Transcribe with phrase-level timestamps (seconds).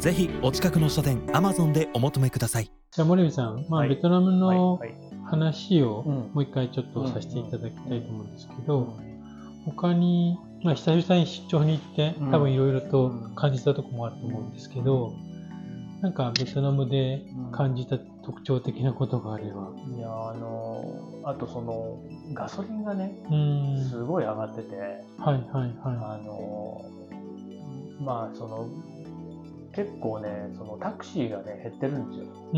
[0.00, 2.72] ぜひお近くの書店アマゾンでお求めください。
[2.90, 3.90] じゃあ森部さん、まあ、はい。
[3.90, 4.80] ベトナムの
[5.26, 6.14] 話をうん。
[6.14, 8.96] もう一回ちょっとさせていただきたいと思うんですけど、
[9.66, 12.30] 他に、まあ、久々に出張に行ってうん。
[12.30, 15.12] 多分いろいろと感じたところもあると思うんですけど、
[16.00, 19.70] なんかベトナムで感じた特徴的なことがあれば。
[19.98, 22.00] いやあのあとその
[22.32, 23.12] ガソリンがね
[23.90, 26.82] すごい上がってて、はいはいはあの
[28.00, 28.66] まあその
[29.74, 32.56] 結構ねそのタクシーがね減ってるんですよ、そ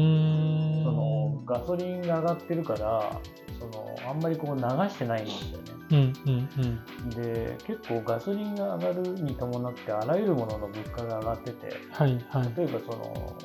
[0.92, 3.20] のガソリンが上がってるから
[3.58, 5.64] そのあんまりこう流してないんですよね。
[5.90, 7.10] うんうんうん。
[7.10, 12.52] で結構ガソリンが上がるに伴ってあらゆるものの物価が上がっててはいはい。
[12.56, 13.36] 例えばその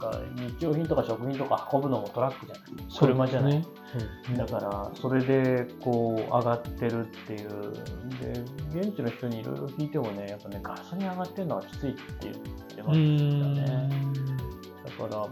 [0.00, 0.20] なんか
[0.58, 2.64] 日用品とか食品とか運ぶのもトラックじゃない。
[2.98, 4.38] 車じゃない、ねそうですね。
[4.38, 7.72] だからそれでこう上がってるっていう。
[8.20, 13.94] で現地の人にいろいろ聞いてもねやっぱねガソリン上がってるのはきついって言ってまうしたーね。
[13.94, 15.28] んだから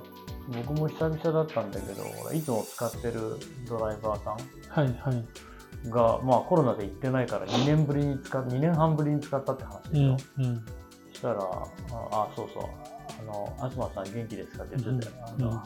[0.63, 3.37] 僕も久々だったんだけどいつも使ってる
[3.69, 5.25] ドライバーさんはいはい。
[5.91, 10.09] が、まあ、コロナで行ってないから2年ぶりに使っ2年半ぶりに使ったって話でうすよ、
[10.39, 10.65] んうん。
[11.13, 12.63] そしたら、ああ、そうそう、
[13.19, 14.65] あの、東さん元気ですか？
[14.65, 15.63] って言ってたよ、うんあの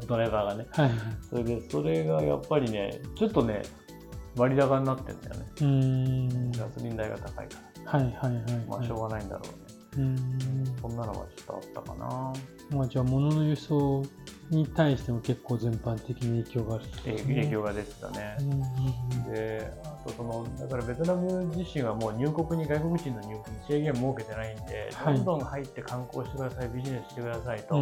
[0.06, 0.66] ドライバーがね。
[0.70, 3.62] はいはいそれで、それがやっぱりね、ちょっとね、
[4.36, 5.46] 割高になってんだよね。
[5.60, 5.66] うー
[6.48, 8.34] んガソリン代が高いかはいはいはい
[8.68, 8.76] ら。
[8.76, 9.74] まあ、しょうがないんだろうね。
[9.96, 10.02] うー
[10.72, 12.32] んそんなのがちょっとあったかな。
[12.70, 14.02] まあじゃあ物の輸送
[14.50, 18.36] に対しても結構全般的に影響があるえ影響が出てたね
[19.30, 25.14] で、あとその、だからベトナム自身はもう入国に、外国人の入国に制限設けてないんで、はい。
[25.16, 27.80] どんどん入って観光してください、ビジネスしてくださいと。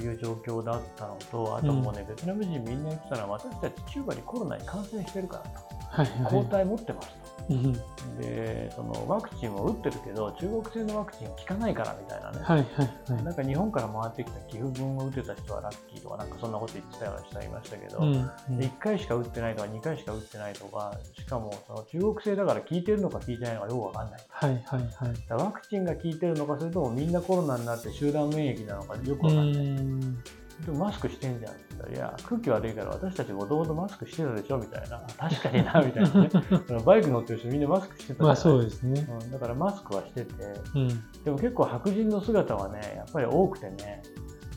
[0.00, 5.79] いう状況だったのと、あともうね、ベトナム人みんな言ってたのは、私たち9割コロナに感染してるからと、
[6.28, 7.08] 抗体持ってます
[7.50, 7.80] うんと。
[8.20, 12.38] で、そのワクチンも打ってるけど、中国製のワクチン効かないからみたいなね。
[12.42, 24.20] はいはいはいなんか日本から回ってきた寄付分を打てた人はラッキーとか、なんかそんなこと言ってたような人がいましたけど、うんうんで1回しか打ってないとか、2回しか打ってないとか、しかもその中国製だから効いてるのか効いてないのかよくわかんない。
[24.28, 30.39] はいはいはいワクチンが効いてるのか、それともみんなコロナになって集団免疫なのかよくうわかんない。
[30.60, 35.00] んでもマスクしてんじゃんって言ったら、いや、空気悪いから私たちもともとマスクしてたでしょみたいな。
[35.18, 36.30] 確かにな、みたいなね。
[36.84, 40.32] バイク乗ってる人みんなマスクしてたじゃないまあそうですねうん、だからマスクはしてて、
[40.74, 40.88] うん
[41.24, 44.02] でも結構白人の姿はね、やっぱり多くてね、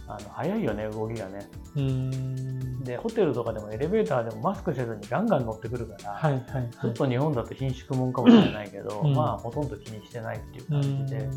[0.07, 1.49] あの早いよね、動きがね。
[1.75, 2.52] うーん
[2.83, 6.69] で、ホテルとかでもエレベーターでもマスクせずにガンガン乗ってくるから、はいはいはい。
[6.69, 9.13] ちょっと日本だと貧縮もんかもしれないけど、うん。
[9.13, 11.29] まあほとんど気にしてないっていう感じで、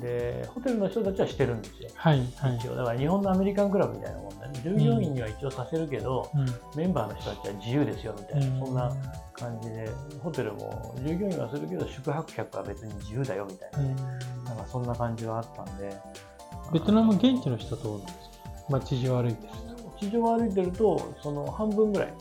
[0.00, 1.88] で、ホテルの人たちはしてるんですよ。
[1.94, 2.56] はいはい。
[2.56, 2.74] 一応。
[2.74, 4.60] だから日本のアメリカンクラブみたいなもんだね。
[4.64, 6.46] 従業員には一応させるけど、うん。
[6.76, 8.66] メンバーの人たちは自由ですよみたいな、うん。
[8.66, 8.92] そんな
[9.34, 9.88] 感じで
[10.20, 13.96] ホテルも従業員はするけど宿泊客は別に自由だよみたいな,、うん。
[14.44, 15.96] なんかそんな感じはあったんで。
[16.72, 18.24] ベトナム現地の人とですか？
[18.70, 19.52] 街上歩いてる
[19.98, 22.14] 地上を歩いてるとその半分ぐらい。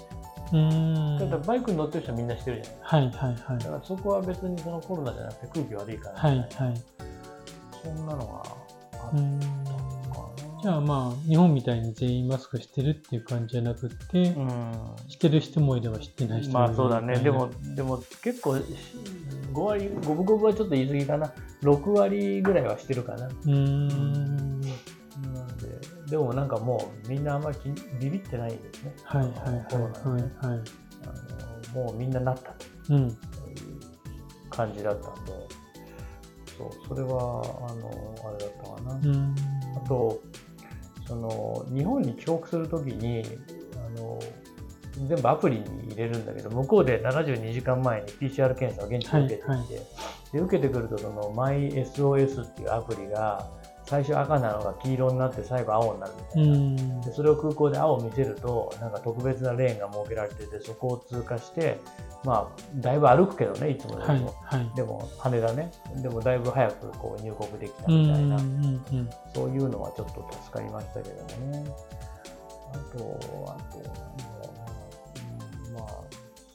[0.47, 3.57] 人うーんただバイクに乗ってる人はみんなしてるじゃないはいはいはい。
[3.59, 6.19] だからそこは別にそのコロナじゃなくて空気悪いから。
[6.19, 6.81] はいみたいな、はい。
[7.84, 8.51] そんなのがあっ
[8.91, 9.63] たかな。
[10.61, 14.72] じゃあまあ日本みたいに全員マスクしてるっていう感じじゃなくって、うん。
[15.09, 16.67] してる人もいればしてない人もいる。
[16.69, 18.63] まあそうだね、でも、でも結構、し
[19.51, 23.28] 5割、五分五分はちょっと言い過ぎかな、6割ぐらいはしてるかな。
[23.45, 24.53] うん
[26.13, 27.57] で、でもなんかもうみんなあんまり
[28.00, 28.94] ビビってないですね。
[29.03, 30.62] はいはいはいはいはい。
[31.06, 32.56] あのもうみんななったと
[32.90, 33.07] うん。
[33.07, 33.16] いう
[34.52, 35.31] 感じだったんで、
[36.56, 38.93] そう、それは、あの、あれだったかな。
[38.93, 39.35] うん。
[39.76, 40.22] あと、
[41.08, 43.23] その日本に帰国するときに
[43.76, 44.20] あの
[45.08, 49.66] 全部アプリに入れるんだけど向こうで72時間前に PCR 検査を現地で受けてきて、はいは
[50.32, 53.52] で受けてくるとその MySOS っていうアプリが
[53.85, 56.56] 最初赤なのが黄色になって最後青になるみたういな。
[56.56, 57.02] ん。
[57.02, 61.80] でそれを空港で青を見せるとなんか特別なレーンが設けられててそこを通過して
[62.24, 65.72] まあだいぶ歩くけどねいつもよはいりも、はいでも羽田ね。
[65.97, 68.40] でもだいぶ早くこう入国できたうんみたいな、
[69.34, 71.66] そういうのはちょっと助かりましたけどもね。
[72.74, 73.80] あと、あと、
[75.74, 75.88] まあ、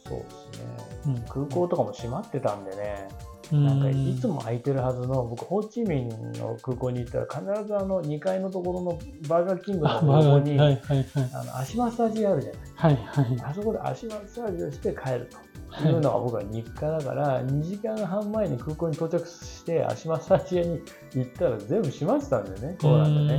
[0.09, 0.67] そうですね。
[1.07, 1.19] うん。
[1.29, 3.09] 空港とかも閉まってたんでね、
[3.53, 8.99] なんかいつも空いてるはずの僕ホーチミンの空港に行ったら必ずあの2階のところの
[9.29, 11.06] バーガーキングの横に、はいはいはい。
[11.33, 13.41] あの足マッサージあるじゃないはいはい。
[13.43, 15.31] あそこで足マッサージをして帰る
[15.71, 20.81] というのが僕は日課だから、2時間半前に空港に到着して足マッサージ屋に
[21.15, 23.39] 行ったら全部閉まってたんだよね、コロナで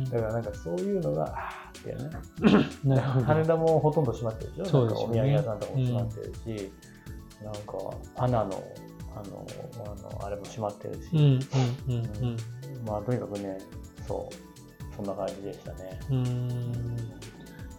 [0.00, 0.04] ね。
[0.10, 2.96] だからなんかそういうのが、あーってね。
[3.24, 6.72] 羽田もほとんど閉まってるでしょ、そうですよねなんかお土産屋さんとかも閉まってるし、
[7.42, 7.60] なんか
[8.16, 8.62] アナの
[9.14, 9.46] あの
[9.84, 12.36] あのあれも閉まってるし、うんうんうん
[12.86, 13.58] まあとにかくね、
[14.06, 16.00] そう、そんな感じでしたね。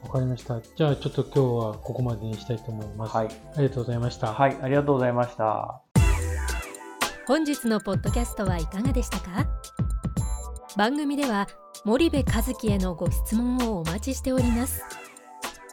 [0.04, 0.62] わかりました。
[0.62, 3.16] じゃあちょっと今日はここまでにしたいと思います。
[3.16, 4.34] はい、ありがとうございました。
[4.34, 5.82] はい、ありがとうございました。
[7.26, 9.48] 本日のポッドキャストはいかがでしたか？
[10.76, 11.48] 番組では
[11.86, 14.82] 森部和樹へのご質問をお待ちしております